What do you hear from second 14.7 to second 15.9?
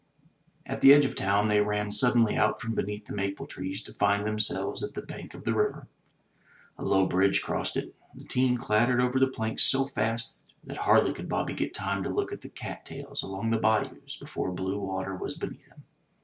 water was beneath him.